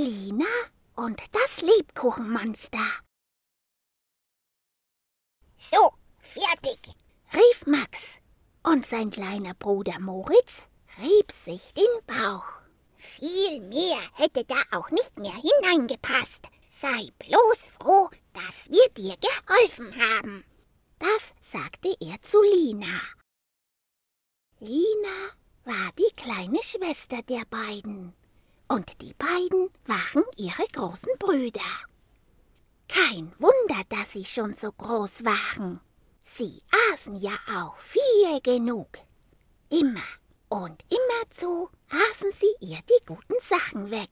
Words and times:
Lina 0.00 0.46
und 0.96 1.20
das 1.32 1.60
Lebkuchenmonster. 1.60 2.86
So, 5.58 5.92
fertig, 6.18 6.78
rief 7.34 7.66
Max, 7.66 8.20
und 8.62 8.86
sein 8.86 9.10
kleiner 9.10 9.52
Bruder 9.52 9.98
Moritz 9.98 10.68
rieb 11.02 11.30
sich 11.44 11.74
den 11.74 12.06
Bauch. 12.06 12.62
Viel 12.96 13.60
mehr 13.60 14.00
hätte 14.14 14.44
da 14.44 14.56
auch 14.70 14.90
nicht 14.90 15.18
mehr 15.18 15.34
hineingepasst. 15.34 16.48
Sei 16.70 17.08
bloß 17.18 17.58
froh, 17.78 18.08
dass 18.32 18.70
wir 18.70 18.88
dir 18.96 19.16
geholfen 19.18 19.94
haben. 20.00 20.44
Das 20.98 21.34
sagte 21.42 21.94
er 22.00 22.22
zu 22.22 22.40
Lina. 22.40 23.02
Lina 24.60 25.34
war 25.64 25.92
die 25.98 26.14
kleine 26.16 26.62
Schwester 26.62 27.20
der 27.22 27.44
beiden, 27.50 28.14
und 28.70 29.02
die 29.02 29.14
beiden 29.14 29.68
waren 29.86 30.24
ihre 30.36 30.64
großen 30.72 31.12
Brüder. 31.18 31.60
Kein 32.88 33.32
Wunder, 33.38 33.82
dass 33.88 34.12
sie 34.12 34.24
schon 34.24 34.54
so 34.54 34.70
groß 34.70 35.24
waren. 35.24 35.80
Sie 36.22 36.62
aßen 36.92 37.16
ja 37.16 37.36
auch 37.52 37.76
viel 37.78 38.40
genug. 38.42 38.88
Immer 39.70 40.02
und 40.48 40.84
immerzu 40.88 41.68
aßen 41.90 42.32
sie 42.32 42.54
ihr 42.60 42.78
die 42.88 43.06
guten 43.06 43.40
Sachen 43.42 43.90
weg. 43.90 44.10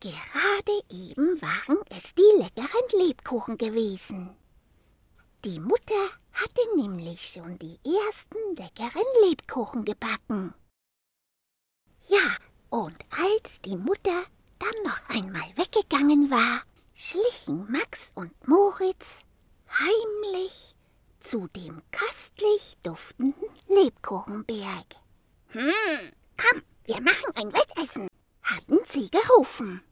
Gerade 0.00 0.82
eben 0.90 1.40
waren 1.42 1.78
es 1.90 2.14
die 2.14 2.42
leckeren 2.42 3.06
Lebkuchen 3.06 3.58
gewesen. 3.58 4.34
Die 5.44 5.60
Mutter 5.60 6.08
hatte 6.32 6.76
nämlich 6.76 7.32
schon 7.34 7.58
die 7.58 7.78
ersten 7.84 8.56
leckeren 8.56 9.06
Lebkuchen 9.28 9.84
gebacken. 9.84 10.54
Ja, 12.08 12.36
und 12.72 12.96
als 13.42 13.60
die 13.62 13.76
Mutter 13.76 14.24
dann 14.58 14.84
noch 14.84 15.00
einmal 15.08 15.50
weggegangen 15.56 16.30
war, 16.30 16.62
schlichen 16.94 17.70
Max 17.70 18.10
und 18.14 18.32
Moritz 18.46 19.06
heimlich 19.68 20.74
zu 21.20 21.48
dem 21.48 21.82
köstlich 21.90 22.76
duftenden 22.82 23.48
Lebkuchenberg. 23.68 24.86
Hm, 25.48 26.12
komm, 26.36 26.62
wir 26.84 27.00
machen 27.00 27.32
ein 27.34 27.52
Wettessen, 27.52 28.08
hatten 28.42 28.78
sie 28.88 29.10
gerufen. 29.10 29.82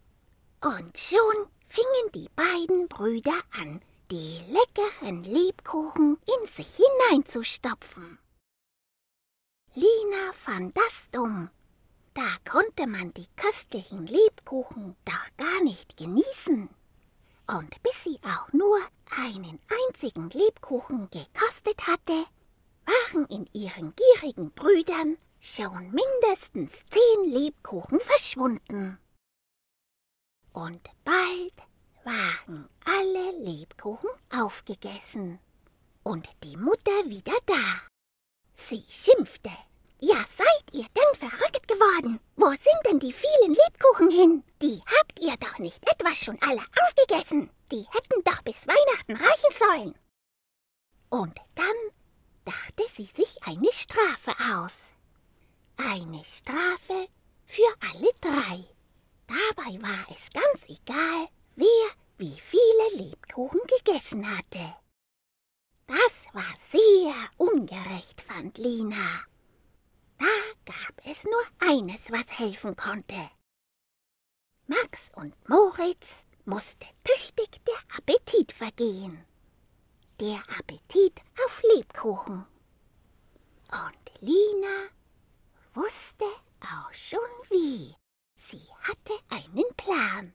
Und 0.62 0.98
schon 0.98 1.46
fingen 1.68 2.12
die 2.14 2.28
beiden 2.36 2.88
Brüder 2.88 3.38
an, 3.52 3.80
die 4.10 4.40
leckeren 4.48 5.24
Lebkuchen 5.24 6.18
in 6.26 6.46
sich 6.46 6.76
hineinzustopfen. 6.76 8.18
Lina 9.74 10.32
fand 10.34 10.76
das 10.76 11.08
dumm. 11.12 11.48
Da 12.20 12.36
konnte 12.52 12.86
man 12.86 13.14
die 13.14 13.26
köstlichen 13.34 14.06
Lebkuchen 14.06 14.94
doch 15.06 15.36
gar 15.38 15.64
nicht 15.64 15.96
genießen. 15.96 16.68
Und 17.46 17.82
bis 17.82 18.04
sie 18.04 18.18
auch 18.22 18.52
nur 18.52 18.78
einen 19.16 19.58
einzigen 19.88 20.28
Lebkuchen 20.28 21.08
gekostet 21.08 21.86
hatte, 21.86 22.26
waren 22.84 23.24
in 23.28 23.48
ihren 23.54 23.94
gierigen 23.96 24.50
Brüdern 24.52 25.16
schon 25.40 25.92
mindestens 25.92 26.84
zehn 26.90 27.32
Lebkuchen 27.32 28.00
verschwunden. 28.00 28.98
Und 30.52 30.90
bald 31.04 31.54
waren 32.04 32.68
alle 32.84 33.30
Lebkuchen 33.38 34.10
aufgegessen 34.28 35.38
und 36.02 36.28
die 36.44 36.58
Mutter 36.58 37.06
wieder 37.06 37.38
da. 37.46 37.80
Sie 38.52 38.84
schimpfte. 38.90 39.50
Ja, 40.02 40.16
seid 40.16 40.64
ihr 40.72 40.86
denn 40.96 41.18
verrückt 41.18 41.59
geworden? 41.80 42.20
Wo 42.36 42.50
sind 42.50 42.80
denn 42.86 42.98
die 42.98 43.12
vielen 43.12 43.54
Lebkuchen 43.54 44.10
hin? 44.10 44.44
Die 44.62 44.82
habt 44.98 45.20
ihr 45.20 45.36
doch 45.36 45.58
nicht 45.58 45.82
etwa 45.90 46.14
schon 46.14 46.38
alle 46.42 46.62
aufgegessen. 46.82 47.50
Die 47.72 47.86
hätten 47.90 48.22
doch 48.24 48.42
bis 48.42 48.66
Weihnachten 48.66 49.16
reichen 49.16 49.54
sollen. 49.58 49.94
Und 51.08 51.36
dann 51.54 51.66
dachte 52.44 52.84
sie 52.92 53.06
sich 53.06 53.42
eine 53.44 53.72
Strafe 53.72 54.32
aus. 54.54 54.94
Eine 55.76 56.22
Strafe 56.24 57.08
für 57.46 57.74
alle 57.80 58.10
drei. 58.20 58.64
Dabei 59.26 59.82
war 59.82 60.06
es 60.10 60.30
ganz 60.32 60.64
egal, 60.68 61.28
wer 61.56 61.90
wie 62.18 62.38
viele 62.38 63.04
Lebkuchen 63.04 63.60
gegessen 63.78 64.36
hatte. 64.36 64.74
Das 65.86 66.34
war 66.34 66.54
sehr 66.58 67.14
ungerecht, 67.38 68.20
fand 68.20 68.58
Lina. 68.58 69.24
Es 71.20 71.26
nur 71.26 71.68
eines, 71.70 72.10
was 72.10 72.38
helfen 72.38 72.74
konnte. 72.76 73.30
Max 74.66 75.10
und 75.16 75.34
Moritz 75.50 76.24
musste 76.46 76.86
tüchtig 77.04 77.62
der 77.66 77.98
Appetit 77.98 78.52
vergehen. 78.52 79.22
Der 80.18 80.42
Appetit 80.58 81.20
auf 81.44 81.62
Lebkuchen. 81.74 82.46
Und 83.70 84.20
Lina 84.20 84.88
wusste 85.74 86.24
auch 86.60 86.94
schon 86.94 87.18
wie. 87.50 87.94
Sie 88.36 88.66
hatte 88.80 89.12
einen 89.28 89.76
Plan. 89.76 90.32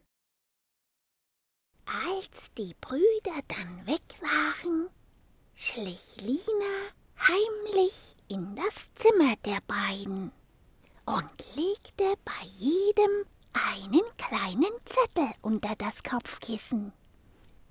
Als 1.86 2.54
die 2.60 2.76
Brüder 2.80 3.42
dann 3.48 3.88
weg 3.88 4.22
waren, 4.22 4.90
schlich 5.56 6.18
Lina 6.18 6.92
heimlich 7.18 8.16
in 8.28 8.56
das 8.56 8.94
Zimmer 8.94 9.36
der 9.38 9.62
beiden 9.62 10.32
und 11.06 11.56
legte 11.56 12.16
bei 12.24 12.46
jedem 12.58 13.26
einen 13.54 14.04
kleinen 14.18 14.74
Zettel 14.86 15.32
unter 15.42 15.76
das 15.78 16.04
Kopfkissen. 16.04 16.94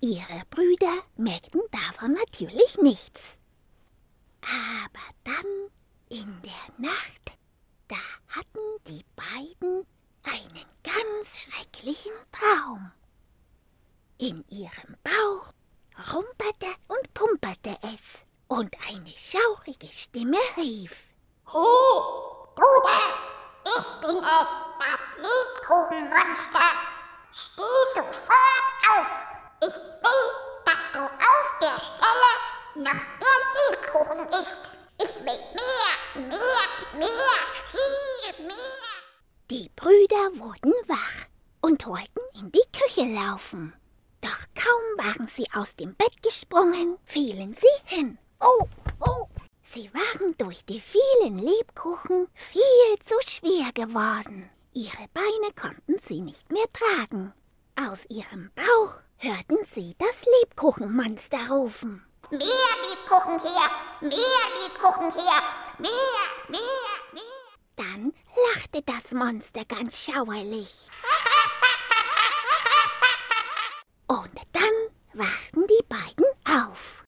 Ihre 0.01 0.43
Brüder 0.51 1.03
merkten 1.17 1.63
davon 1.71 2.13
natürlich 2.15 2.77
nichts. 2.79 3.21
Aber 4.43 5.05
dann 5.25 5.71
in 6.09 6.43
der 6.43 6.89
Nacht, 6.91 7.39
da 7.89 7.97
hatten 8.29 8.59
die 8.87 9.05
beiden 9.17 9.87
einen 10.23 10.67
ganz 10.83 11.39
schrecklichen 11.39 12.13
Traum. 12.33 12.93
In 14.19 14.45
ihrem 14.49 14.97
Bauch 15.03 15.53
rumperte 16.13 16.67
und 16.89 17.15
pumperte 17.15 17.77
es, 17.83 18.25
und 18.49 18.77
eine 18.89 19.13
schaurige 19.17 19.89
Stimme 19.89 20.39
rief. 20.57 20.93
Hey, 21.47 21.61
Bruder, 22.55 23.05
ich 23.65 24.01
bin 24.01 24.17
es, 24.17 24.49
das 24.79 26.04
Lebkuchenmonster. 26.15 26.71
Steh 27.33 27.63
sofort 27.95 28.81
auf. 28.91 29.07
Ich 29.61 29.75
will, 29.75 30.27
dass 30.65 30.83
du 30.93 31.01
auf 31.01 31.49
der 31.61 31.79
Stelle 31.83 32.31
noch 32.77 33.03
mehr 33.21 33.41
Lebkuchen 33.71 34.29
isst. 34.29 34.59
Ich 35.03 35.15
will 35.21 35.41
mehr, 35.59 36.29
mehr, 36.29 36.99
mehr, 36.99 37.39
viel 37.73 38.47
mehr. 38.47 38.55
Die 39.51 39.71
Brüder 39.75 40.39
wurden 40.39 40.73
wach 40.87 41.27
und 41.61 41.85
wollten 41.87 42.21
in 42.39 42.53
die 42.53 42.79
Küche 42.79 43.07
laufen. 43.07 43.75
Doch 44.21 44.39
kaum 44.55 45.07
waren 45.07 45.29
sie 45.35 45.49
aus 45.53 45.75
dem 45.75 45.95
Bett 45.97 46.23
gesprungen, 46.23 46.97
fielen 47.05 47.55
sie 47.55 47.95
hin. 47.95 48.19
Oh, 48.41 48.67
oh! 49.01 49.27
Sie 49.71 49.93
waren 49.93 50.37
durch 50.39 50.65
die 50.65 50.81
vielen 50.81 51.39
Lebkuchen 51.39 52.29
viel 52.35 52.99
zu 53.01 53.17
schwer 53.27 53.73
geworden. 53.73 54.51
Ihre 54.77 55.07
Beine 55.15 55.53
konnten 55.55 56.01
sie 56.05 56.21
nicht 56.21 56.51
mehr 56.51 56.67
tragen. 56.73 57.33
Aus 57.77 58.01
ihrem 58.09 58.51
Bauch 58.57 58.99
hörten 59.19 59.59
sie 59.73 59.95
das 59.99 60.25
Lebkuchenmonster 60.41 61.49
rufen. 61.49 62.05
Mehr 62.31 62.41
Lebkuchen 62.41 63.41
her! 63.41 63.71
Mehr 64.01 64.11
Lebkuchen 64.11 65.13
her! 65.13 65.43
Mehr, 65.79 65.91
mehr, 66.49 66.61
mehr! 67.13 67.23
Dann 67.77 68.13
lachte 68.53 68.83
das 68.83 69.13
Monster 69.13 69.65
ganz 69.65 69.97
schauerlich. 69.97 70.89
Und 74.09 74.41
dann 74.53 74.73
wachten 75.13 75.67
die 75.69 75.85
beiden 75.89 76.25
auf. 76.45 77.05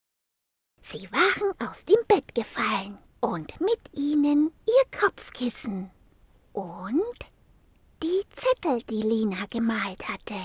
Sie 0.83 1.11
waren 1.11 1.69
aus 1.69 1.85
dem 1.85 1.99
Bett 2.07 2.33
gefallen 2.33 2.99
und 3.21 3.61
mit 3.61 3.81
ihnen 3.93 4.53
ihr 4.67 5.01
Kopfkissen 5.01 5.91
und 6.53 7.17
die 8.07 8.23
Zettel, 8.37 8.83
die 8.85 9.03
Lina 9.03 9.47
gemalt 9.51 10.07
hatte. 10.09 10.41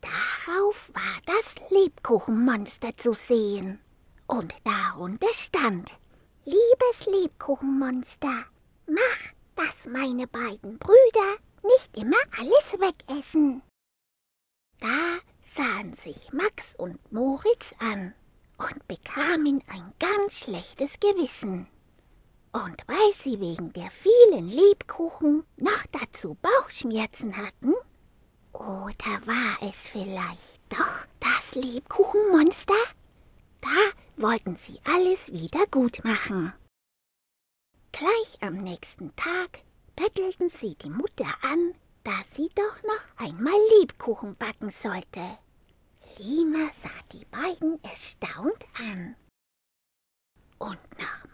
Darauf 0.00 0.90
war 0.94 1.20
das 1.26 1.70
Lebkuchenmonster 1.70 2.96
zu 2.96 3.12
sehen 3.12 3.78
und 4.26 4.54
darunter 4.64 5.32
stand 5.34 5.90
Liebes 6.44 7.06
Lebkuchenmonster, 7.06 8.46
mach, 8.86 9.20
dass 9.54 9.86
meine 9.86 10.26
beiden 10.26 10.78
Brüder 10.78 11.36
nicht 11.62 11.96
immer 11.96 12.16
alles 12.36 12.80
wegessen. 12.80 13.62
Da 14.80 15.18
sahen 15.54 15.94
sich 15.94 16.32
Max 16.32 16.74
und 16.78 17.12
Moritz 17.12 17.74
an 17.78 18.14
und 18.56 18.88
bekamen 18.88 19.62
ein 19.68 19.92
ganz 20.00 20.38
schlechtes 20.38 20.98
Gewissen. 20.98 21.68
Und 22.52 22.82
weil 22.86 23.14
sie 23.14 23.40
wegen 23.40 23.72
der 23.72 23.90
vielen 23.90 24.48
Lebkuchen 24.48 25.44
noch 25.56 25.86
dazu 25.90 26.36
Bauchschmerzen 26.42 27.36
hatten, 27.36 27.74
Oder 28.52 29.26
war 29.26 29.56
es 29.62 29.88
vielleicht 29.88 30.60
doch 30.68 31.06
das 31.20 31.54
Lebkuchenmonster? 31.54 32.74
Da 33.62 33.68
wollten 34.22 34.56
sie 34.56 34.78
alles 34.84 35.32
wieder 35.32 35.66
gut 35.70 36.04
machen. 36.04 36.52
Gleich 37.92 38.38
am 38.40 38.54
nächsten 38.62 39.14
Tag 39.16 39.60
bettelten 39.96 40.50
sie 40.50 40.74
die 40.76 40.90
Mutter 40.90 41.32
an, 41.42 41.74
dass 42.04 42.26
sie 42.36 42.50
doch 42.54 42.82
noch 42.82 43.26
einmal 43.26 43.58
Lebkuchen 43.80 44.36
backen 44.36 44.70
sollte. 44.82 45.38
Lina 46.18 46.68
sah 46.82 46.90
die 47.12 47.24
beiden 47.26 47.82
erstaunt 47.82 48.66
an. 48.78 49.16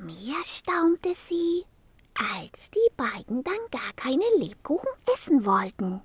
Mehr 0.09 0.43
staunte 0.43 1.15
sie, 1.15 1.67
als 2.15 2.71
die 2.71 2.91
beiden 2.97 3.45
dann 3.45 3.61
gar 3.71 3.93
keine 3.95 4.25
Lebkuchen 4.39 4.89
essen 5.15 5.45
wollten. 5.45 6.01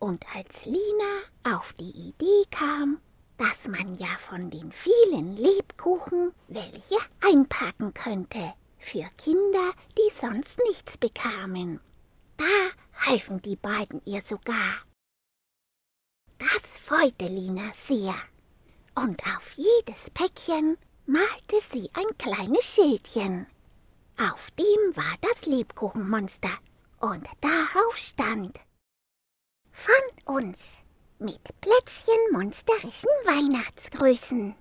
Und 0.00 0.24
als 0.34 0.64
Lina 0.64 1.54
auf 1.56 1.72
die 1.74 1.92
Idee 1.92 2.42
kam, 2.50 3.00
dass 3.38 3.68
man 3.68 3.94
ja 3.94 4.08
von 4.28 4.50
den 4.50 4.72
vielen 4.72 5.36
Lebkuchen 5.36 6.32
welche 6.48 6.98
einpacken 7.20 7.94
könnte 7.94 8.54
für 8.80 9.08
Kinder, 9.16 9.72
die 9.96 10.12
sonst 10.20 10.58
nichts 10.66 10.98
bekamen. 10.98 11.78
Da 12.36 13.06
halfen 13.06 13.40
die 13.40 13.56
beiden 13.56 14.02
ihr 14.04 14.22
sogar. 14.22 14.82
Das 16.38 16.80
freute 16.84 17.28
Lina 17.28 17.70
sehr. 17.86 18.16
Und 18.96 19.22
auf 19.22 19.52
jedes 19.54 20.10
Päckchen 20.10 20.76
malte 21.06 21.60
sie 21.72 21.88
ein 21.94 22.18
kleines 22.18 22.64
Schildchen. 22.64 23.46
Auf 24.18 24.50
dem 24.58 24.96
war 24.96 25.14
das 25.20 25.46
Lebkuchenmonster 25.46 26.50
und 27.00 27.26
darauf 27.40 27.96
stand 27.96 28.58
Von 29.70 30.34
uns 30.34 30.78
mit 31.18 31.40
Plätzchen 31.60 32.32
monsterischen 32.32 33.10
Weihnachtsgrößen. 33.24 34.56